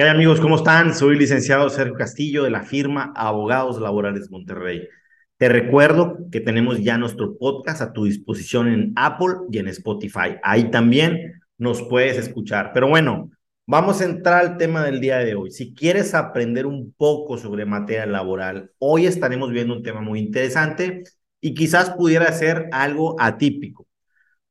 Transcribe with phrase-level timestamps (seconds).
[0.00, 0.40] ¿Qué amigos?
[0.40, 0.94] ¿Cómo están?
[0.94, 4.88] Soy licenciado Sergio Castillo de la firma Abogados Laborales Monterrey.
[5.36, 10.36] Te recuerdo que tenemos ya nuestro podcast a tu disposición en Apple y en Spotify.
[10.42, 12.70] Ahí también nos puedes escuchar.
[12.72, 13.30] Pero bueno,
[13.66, 15.50] vamos a entrar al tema del día de hoy.
[15.50, 21.02] Si quieres aprender un poco sobre materia laboral, hoy estaremos viendo un tema muy interesante
[21.42, 23.86] y quizás pudiera ser algo atípico.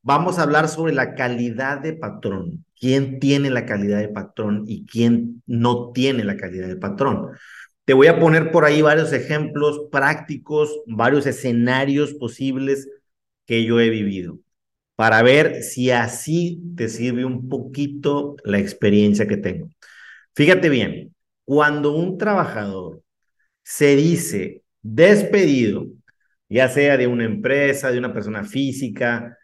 [0.01, 2.65] Vamos a hablar sobre la calidad de patrón.
[2.79, 7.29] ¿Quién tiene la calidad de patrón y quién no tiene la calidad de patrón?
[7.85, 12.87] Te voy a poner por ahí varios ejemplos prácticos, varios escenarios posibles
[13.45, 14.39] que yo he vivido
[14.95, 19.69] para ver si así te sirve un poquito la experiencia que tengo.
[20.35, 23.01] Fíjate bien, cuando un trabajador
[23.63, 25.87] se dice despedido,
[26.49, 29.37] ya sea de una empresa, de una persona física,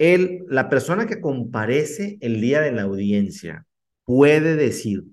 [0.00, 3.66] él, la persona que comparece el día de la audiencia
[4.04, 5.04] puede decir,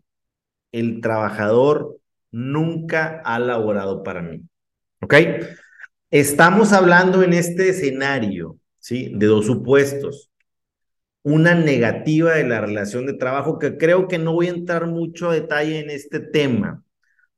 [0.72, 1.98] el trabajador
[2.32, 4.44] nunca ha laborado para mí.
[5.02, 5.14] ¿Ok?
[6.10, 9.12] Estamos hablando en este escenario, ¿sí?
[9.14, 10.32] De dos supuestos.
[11.22, 15.30] Una negativa de la relación de trabajo que creo que no voy a entrar mucho
[15.30, 16.82] a detalle en este tema,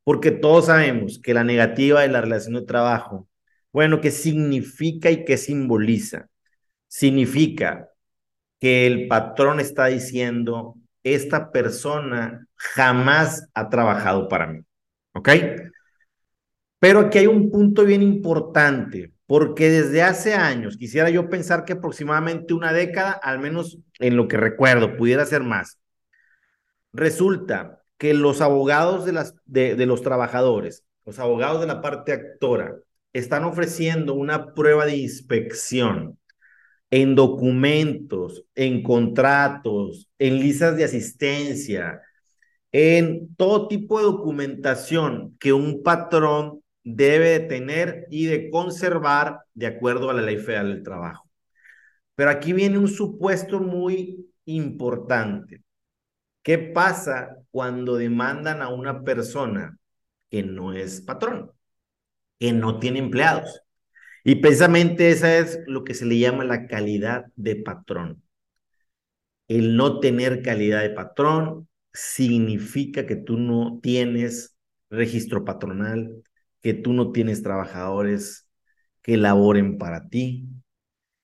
[0.03, 3.28] porque todos sabemos que la negativa de la relación de trabajo,
[3.73, 6.28] bueno, ¿qué significa y qué simboliza?
[6.89, 7.89] Significa
[8.59, 14.59] que el patrón está diciendo, esta persona jamás ha trabajado para mí.
[15.13, 15.29] ¿Ok?
[16.79, 21.73] Pero aquí hay un punto bien importante, porque desde hace años, quisiera yo pensar que
[21.73, 25.79] aproximadamente una década, al menos en lo que recuerdo, pudiera ser más,
[26.91, 32.13] resulta que los abogados de, las, de, de los trabajadores, los abogados de la parte
[32.13, 32.75] actora,
[33.11, 36.19] están ofreciendo una prueba de inspección
[36.91, 42.01] en documentos, en contratos, en listas de asistencia,
[42.71, 49.67] en todo tipo de documentación que un patrón debe de tener y de conservar de
[49.67, 51.29] acuerdo a la ley federal del trabajo.
[52.16, 55.63] Pero aquí viene un supuesto muy importante.
[56.41, 59.78] ¿Qué pasa cuando demandan a una persona
[60.29, 61.51] que no es patrón,
[62.39, 63.61] que no tiene empleados?
[64.24, 68.24] Y precisamente esa es lo que se le llama la calidad de patrón.
[69.47, 74.56] El no tener calidad de patrón significa que tú no tienes
[74.90, 76.24] registro patronal,
[76.62, 78.47] que tú no tienes trabajadores
[79.02, 80.47] que laboren para ti,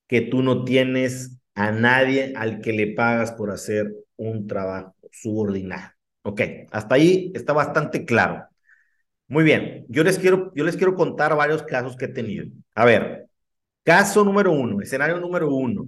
[0.08, 5.92] que tú no tienes a nadie al que le pagas por hacer un trabajo subordinado.
[6.24, 6.42] Ok,
[6.72, 8.46] hasta ahí está bastante claro.
[9.28, 12.46] Muy bien, yo les quiero, yo les quiero contar varios casos que he tenido.
[12.76, 13.28] A ver,
[13.84, 15.88] caso número uno, escenario número uno.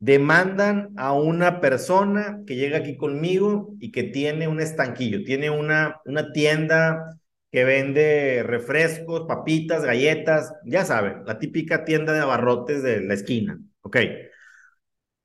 [0.00, 6.00] Demandan a una persona que llega aquí conmigo y que tiene un estanquillo, tiene una,
[6.06, 7.18] una tienda
[7.52, 13.60] que vende refrescos, papitas, galletas, ya saben, la típica tienda de abarrotes de la esquina.
[13.82, 13.96] Ok.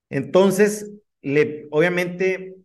[0.10, 0.92] Entonces,
[1.22, 2.56] le, obviamente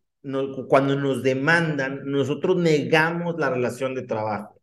[0.68, 4.60] cuando nos demandan, nosotros negamos la relación de trabajo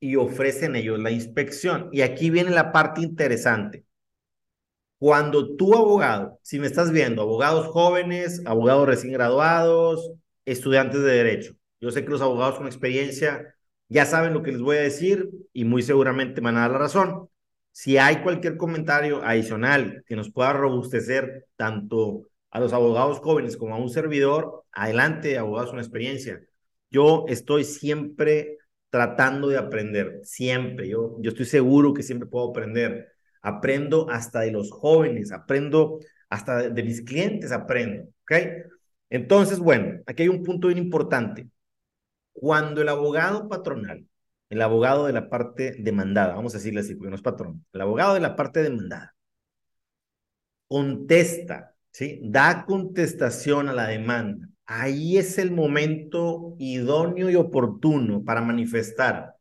[0.00, 1.88] y ofrecen ellos la inspección.
[1.92, 3.84] Y aquí viene la parte interesante.
[4.98, 10.10] Cuando tu abogado, si me estás viendo, abogados jóvenes, abogados recién graduados,
[10.46, 13.54] estudiantes de derecho, yo sé que los abogados con experiencia
[13.88, 16.70] ya saben lo que les voy a decir y muy seguramente me van a dar
[16.72, 17.28] la razón.
[17.72, 22.22] Si hay cualquier comentario adicional que nos pueda robustecer tanto
[22.56, 26.40] a los abogados jóvenes como a un servidor, adelante, abogados con experiencia.
[26.90, 28.56] Yo estoy siempre
[28.88, 30.88] tratando de aprender, siempre.
[30.88, 33.12] Yo, yo estoy seguro que siempre puedo aprender.
[33.42, 35.98] Aprendo hasta de los jóvenes, aprendo
[36.30, 38.08] hasta de mis clientes, aprendo.
[38.22, 38.32] ¿Ok?
[39.10, 41.50] Entonces, bueno, aquí hay un punto bien importante.
[42.32, 44.06] Cuando el abogado patronal,
[44.48, 47.82] el abogado de la parte demandada, vamos a decirle así, porque no es patrón, el
[47.82, 49.14] abogado de la parte demandada,
[50.68, 51.75] contesta
[52.22, 54.48] Da contestación a la demanda.
[54.66, 59.34] Ahí es el momento idóneo y oportuno para manifestar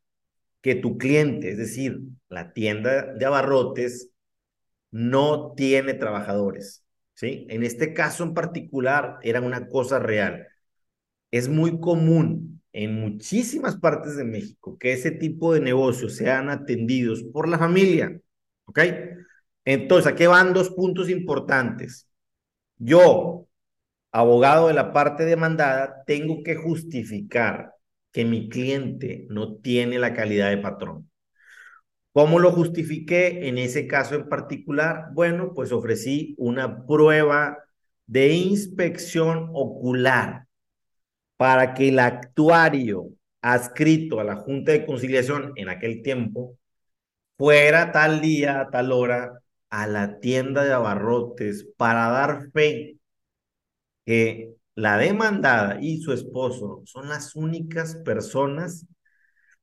[0.62, 2.00] que tu cliente, es decir,
[2.30, 4.12] la tienda de abarrotes,
[4.92, 6.84] no tiene trabajadores.
[7.14, 7.46] ¿sí?
[7.50, 10.48] En este caso en particular era una cosa real.
[11.32, 17.24] Es muy común en muchísimas partes de México que ese tipo de negocios sean atendidos
[17.24, 18.18] por la familia.
[18.66, 18.80] ¿Ok?
[19.66, 22.08] Entonces, aquí van dos puntos importantes.
[22.78, 23.48] Yo,
[24.12, 27.74] abogado de la parte demandada, tengo que justificar
[28.12, 31.10] que mi cliente no tiene la calidad de patrón.
[32.14, 35.10] ¿Cómo lo justifiqué en ese caso en particular?
[35.14, 37.58] Bueno, pues ofrecí una prueba
[38.08, 40.48] de inspección ocular
[41.38, 43.10] para que el actuario
[43.42, 46.58] adscrito a la Junta de Conciliación en aquel tiempo
[47.38, 52.98] fuera tal día, tal hora, a la tienda de abarrotes para dar fe
[54.06, 58.86] que la demandada y su esposo son las únicas personas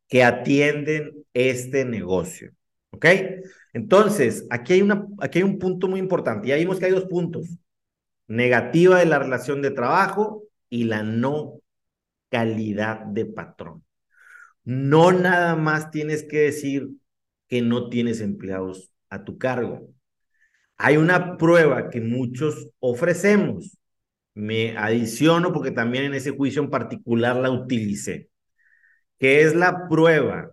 [0.09, 2.53] que atienden este negocio.
[2.91, 3.07] ¿Ok?
[3.73, 6.49] Entonces, aquí hay, una, aquí hay un punto muy importante.
[6.49, 7.49] Ya vimos que hay dos puntos.
[8.29, 11.61] Negativa de la relación de trabajo y la no
[12.29, 13.85] calidad de patrón.
[14.65, 16.91] No nada más tienes que decir
[17.49, 19.89] que no tienes empleados a tu cargo.
[20.79, 23.79] Hay una prueba que muchos ofrecemos.
[24.35, 28.31] Me adiciono porque también en ese juicio en particular la utilicé,
[29.19, 30.53] que es la prueba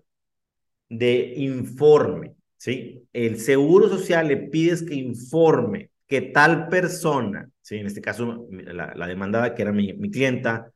[0.89, 3.07] de informe, ¿sí?
[3.13, 7.77] El Seguro Social le pides que informe que tal persona, ¿sí?
[7.77, 10.71] En este caso, la, demandada que era mi, mi clienta,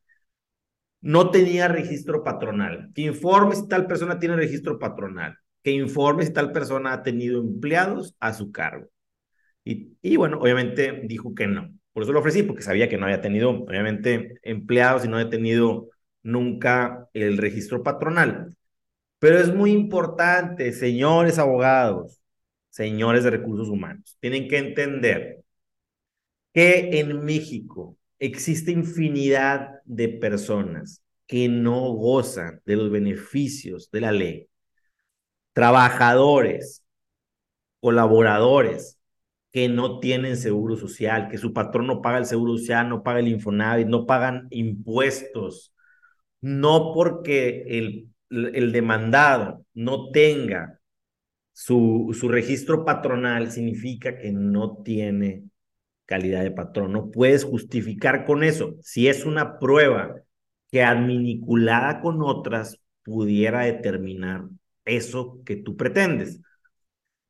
[1.02, 2.92] no tenía registro patronal.
[2.96, 5.38] Que informe si tal persona tiene registro patronal.
[5.64, 8.90] Que informe si tal persona ha tenido empleados a su cargo.
[9.64, 11.74] Y, y bueno, obviamente dijo que no.
[11.94, 15.30] Por eso lo ofrecí, porque sabía que no había tenido, obviamente, empleados y no había
[15.30, 15.90] tenido
[16.24, 18.56] nunca el registro patronal.
[19.20, 22.22] Pero es muy importante, señores abogados,
[22.70, 25.44] señores de recursos humanos, tienen que entender
[26.54, 34.12] que en México existe infinidad de personas que no gozan de los beneficios de la
[34.12, 34.48] ley.
[35.54, 36.84] Trabajadores,
[37.80, 39.00] colaboradores
[39.52, 43.20] que no tienen seguro social, que su patrón no paga el seguro social, no paga
[43.20, 45.74] el Infonavit, no pagan impuestos,
[46.42, 50.80] no porque el demandado no tenga
[51.54, 55.44] su, su registro patronal, significa que no tiene
[56.06, 56.94] calidad de patrón.
[56.94, 58.76] No puedes justificar con eso.
[58.82, 60.16] Si es una prueba
[60.72, 64.46] que adminiculada con otras pudiera determinar
[64.86, 66.40] eso que tú pretendes.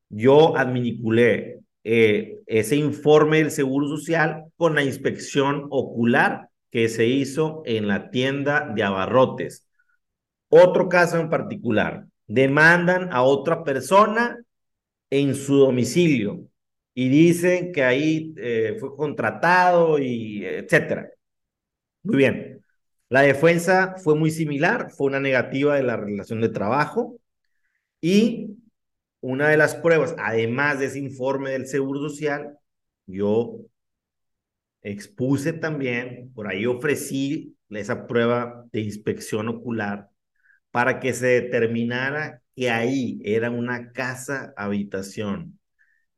[0.10, 7.62] Yo adminiculé eh, ese informe del Seguro Social con la inspección ocular que se hizo
[7.66, 9.68] en la tienda de abarrotes.
[10.50, 14.40] Otro caso en particular, demandan a otra persona
[15.10, 16.48] en su domicilio
[16.94, 21.10] y dicen que ahí eh, fue contratado y etcétera.
[22.04, 22.64] Muy bien.
[23.10, 27.20] La defensa fue muy similar, fue una negativa de la relación de trabajo
[28.04, 28.58] y
[29.22, 32.58] una de las pruebas, además de ese informe del Seguro Social,
[33.08, 33.62] yo
[34.82, 40.10] expuse también, por ahí ofrecí esa prueba de inspección ocular
[40.72, 45.60] para que se determinara que ahí era una casa habitación,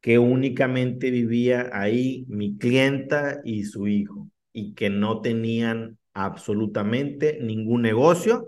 [0.02, 7.84] que únicamente vivía ahí mi clienta y su hijo, y que no tenían absolutamente ningún
[7.84, 8.48] negocio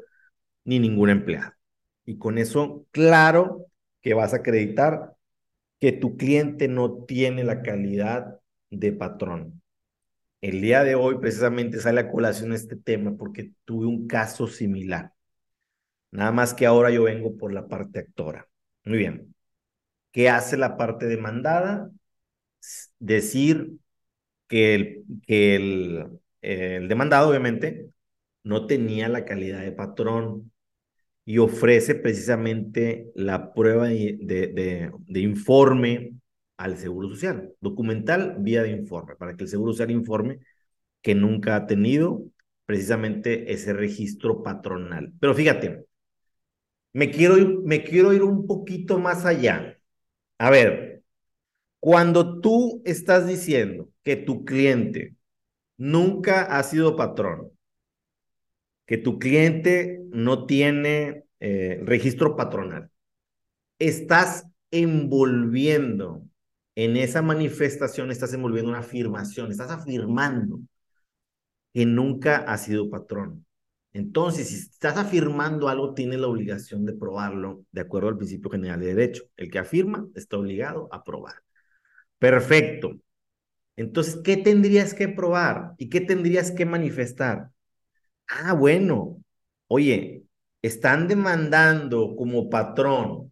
[0.66, 1.57] ni ningún empleado.
[2.08, 3.68] Y con eso, claro
[4.02, 5.16] que vas a acreditar
[5.80, 8.40] que tu cliente no tiene la calidad
[8.72, 9.62] de patrón.
[10.42, 15.14] El día de hoy precisamente sale a colación este tema porque tuve un caso similar.
[16.12, 18.48] Nada más que ahora yo vengo por la parte actora.
[18.86, 19.36] Muy bien.
[20.12, 21.92] ¿Qué hace la parte demandada?
[23.00, 23.72] Decir
[24.48, 27.92] que el, que el, el demandado, obviamente,
[28.44, 30.52] no tenía la calidad de patrón
[31.28, 34.18] y ofrece precisamente la prueba de,
[35.06, 36.14] de, informe
[36.56, 40.40] al Seguro Social, documental vía de informe, para que el Seguro Social informe
[41.02, 42.24] que nunca ha tenido
[42.66, 45.12] precisamente ese registro patronal.
[45.20, 45.86] Pero fíjate,
[46.94, 49.78] me quiero, me quiero ir un poquito más allá.
[50.38, 51.04] A ver,
[51.82, 55.18] cuando tú estás diciendo que tu cliente
[55.76, 57.52] nunca ha sido patrón,
[58.88, 62.90] que tu cliente no tiene eh, registro patronal,
[63.80, 66.24] estás envolviendo
[66.76, 70.62] en esa manifestación, estás envolviendo una afirmación, estás afirmando
[71.74, 73.46] que nunca ha sido patrón.
[73.94, 78.80] Entonces, si estás afirmando algo, tienes la obligación de probarlo de acuerdo al principio general
[78.80, 79.24] de derecho.
[79.36, 81.36] El que afirma está obligado a probar.
[82.20, 83.00] Perfecto.
[83.76, 87.50] Entonces, ¿qué tendrías que probar y qué tendrías que manifestar?
[88.28, 89.24] Ah, bueno,
[89.68, 90.24] oye,
[90.62, 93.32] están demandando como patrón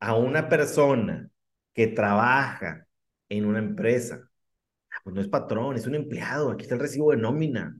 [0.00, 1.30] a una persona
[1.74, 2.86] que trabaja
[3.28, 4.30] en una empresa.
[4.90, 6.50] Ah, pues no es patrón, es un empleado.
[6.50, 7.76] Aquí está el recibo de nómina.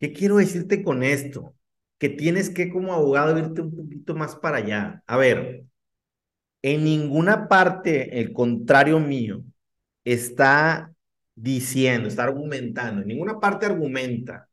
[0.00, 1.54] ¿Qué quiero decirte con esto?
[1.98, 5.02] Que tienes que como abogado irte un poquito más para allá.
[5.06, 5.64] A ver,
[6.62, 9.44] en ninguna parte el contrario mío
[10.04, 10.92] está
[11.34, 14.48] diciendo, está argumentando, en ninguna parte argumenta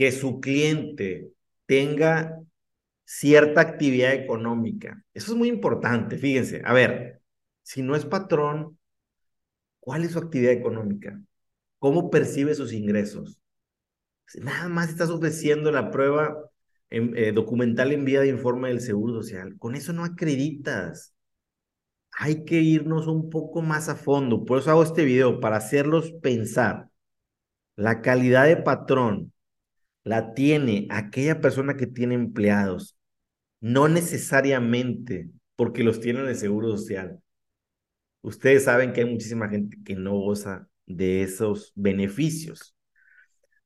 [0.00, 1.30] que su cliente
[1.66, 2.40] tenga
[3.04, 5.04] cierta actividad económica.
[5.12, 6.62] Eso es muy importante, fíjense.
[6.64, 7.20] A ver,
[7.62, 8.78] si no es patrón,
[9.78, 11.20] ¿cuál es su actividad económica?
[11.78, 13.42] ¿Cómo percibe sus ingresos?
[14.36, 16.50] Nada más estás ofreciendo la prueba
[16.88, 19.58] eh, documental en vía de informe del Seguro Social.
[19.58, 21.14] Con eso no acreditas.
[22.12, 24.46] Hay que irnos un poco más a fondo.
[24.46, 26.88] Por eso hago este video, para hacerlos pensar.
[27.76, 29.34] La calidad de patrón
[30.10, 32.96] la tiene aquella persona que tiene empleados,
[33.60, 37.20] no necesariamente porque los tiene en el Seguro Social.
[38.20, 42.74] Ustedes saben que hay muchísima gente que no goza de esos beneficios.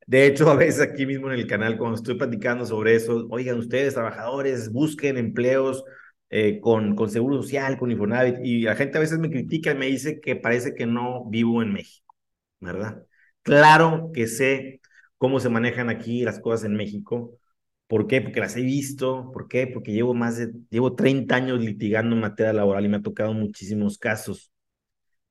[0.06, 3.58] De hecho, a veces aquí mismo en el canal, cuando estoy platicando sobre eso, oigan,
[3.58, 5.82] ustedes, trabajadores, busquen empleos
[6.28, 9.78] eh, con, con seguro social, con Infonavit, y la gente a veces me critica y
[9.78, 12.14] me dice que parece que no vivo en México,
[12.60, 13.02] ¿verdad?
[13.40, 14.82] Claro que sé
[15.24, 17.38] cómo se manejan aquí las cosas en México.
[17.86, 18.20] ¿Por qué?
[18.20, 19.30] Porque las he visto.
[19.32, 19.66] ¿Por qué?
[19.66, 23.32] Porque llevo más de, llevo 30 años litigando en materia laboral y me ha tocado
[23.32, 24.52] muchísimos casos.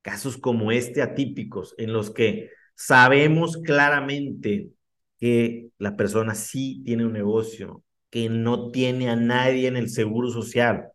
[0.02, 4.70] Casos como este atípicos, en los que sabemos claramente
[5.16, 10.28] que la persona sí tiene un negocio, que no tiene a nadie en el seguro
[10.28, 10.88] social.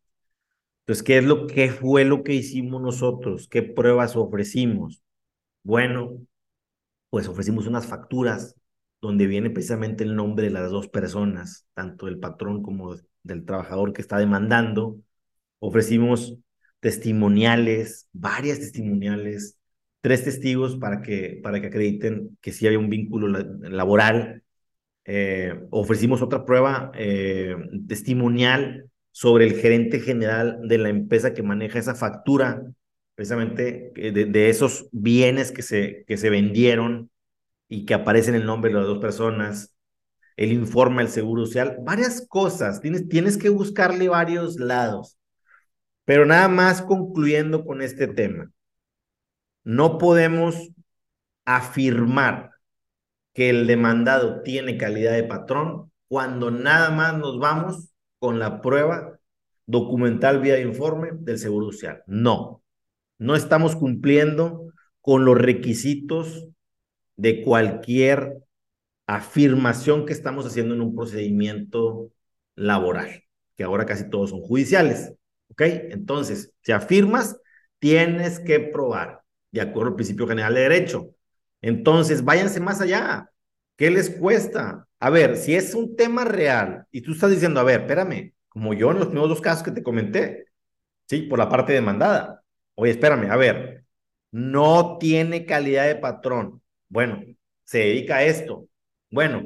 [0.82, 3.48] Entonces, ¿qué es lo que fue lo que hicimos nosotros?
[3.48, 5.02] ¿Qué pruebas ofrecimos?
[5.64, 6.18] Bueno,
[7.10, 8.59] pues ofrecimos unas facturas
[9.02, 13.94] donde viene precisamente el nombre de las dos personas, tanto del patrón como del trabajador
[13.94, 15.00] que está demandando.
[15.60, 16.38] Ofrecimos
[16.80, 19.58] testimoniales, varias testimoniales,
[20.02, 24.44] tres testigos para que, para que acrediten que sí había un vínculo laboral.
[25.06, 27.56] Eh, ofrecimos otra prueba eh,
[27.88, 32.64] testimonial sobre el gerente general de la empresa que maneja esa factura,
[33.16, 37.10] precisamente de, de esos bienes que se, que se vendieron
[37.70, 39.76] y que aparecen el nombre de las dos personas,
[40.36, 45.18] el informe del Seguro Social, varias cosas, tienes, tienes que buscarle varios lados.
[46.04, 48.52] Pero nada más concluyendo con este tema.
[49.64, 50.72] No podemos
[51.46, 52.52] afirmar
[53.34, 59.20] que el demandado tiene calidad de patrón cuando nada más nos vamos con la prueba
[59.68, 62.02] documental vía informe del Seguro Social.
[62.08, 62.64] No,
[63.20, 66.48] no estamos cumpliendo con los requisitos
[67.20, 68.38] de cualquier
[69.06, 72.12] afirmación que estamos haciendo en un procedimiento
[72.56, 73.26] laboral,
[73.58, 75.14] que ahora casi todos son judiciales.
[75.50, 75.62] ¿Ok?
[75.62, 77.38] Entonces, si afirmas,
[77.80, 79.22] tienes que probar
[79.52, 81.10] de acuerdo al principio general de derecho.
[81.62, 83.30] Entonces, váyanse más allá.
[83.76, 84.88] ¿Qué les cuesta?
[85.00, 88.74] A ver, si es un tema real y tú estás diciendo, a ver, espérame, como
[88.74, 90.46] yo en los primeros dos casos que te comenté,
[91.08, 91.24] ¿sí?
[91.24, 92.44] Por la parte demandada.
[92.76, 93.84] Oye, espérame, a ver,
[94.32, 96.62] no tiene calidad de patrón.
[96.90, 97.24] Bueno,
[97.64, 98.68] se dedica a esto.
[99.12, 99.44] Bueno,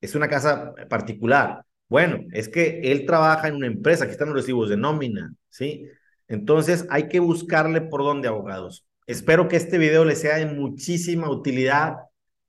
[0.00, 1.62] es una casa particular.
[1.88, 5.86] Bueno, es que él trabaja en una empresa, aquí están los recibos de nómina, ¿sí?
[6.28, 8.86] Entonces hay que buscarle por dónde, abogados.
[9.06, 11.96] Espero que este video les sea de muchísima utilidad.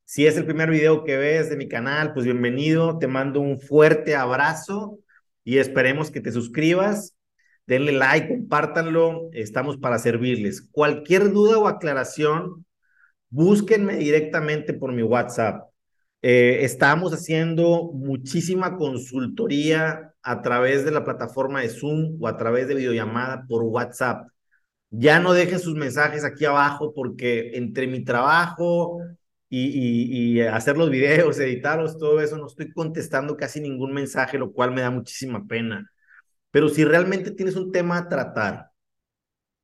[0.05, 2.97] Si es el primer video que ves de mi canal, pues bienvenido.
[2.97, 4.99] Te mando un fuerte abrazo
[5.43, 7.15] y esperemos que te suscribas.
[7.67, 9.29] Denle like, compártanlo.
[9.33, 10.61] Estamos para servirles.
[10.71, 12.65] Cualquier duda o aclaración,
[13.29, 15.69] búsquenme directamente por mi WhatsApp.
[16.21, 22.67] Eh, estamos haciendo muchísima consultoría a través de la plataforma de Zoom o a través
[22.67, 24.27] de videollamada por WhatsApp.
[24.89, 28.99] Ya no dejen sus mensajes aquí abajo porque entre mi trabajo
[29.49, 34.51] y, y, hacer los videos, editarlos, todo eso, no estoy contestando casi ningún mensaje, lo
[34.51, 35.89] cual me da muchísima pena.
[36.51, 38.71] Pero si realmente tienes un tema a tratar,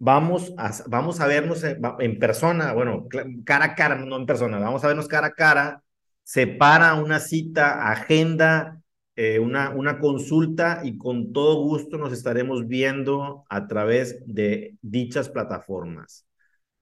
[0.03, 3.07] vamos a, vamos a vernos en, persona, bueno,
[3.45, 5.81] cara a cara, no en persona, vamos a vernos cara a cara,
[6.24, 8.81] separa una cita, agenda,
[9.15, 15.29] eh, una, una consulta y con todo gusto nos estaremos viendo a través de dichas
[15.29, 16.27] plataformas.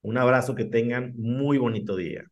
[0.02, 2.31] Un abrazo, que tengan muy bonito día.